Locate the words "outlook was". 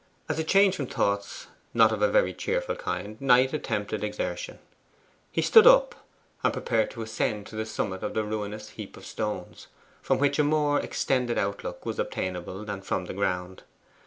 11.37-11.99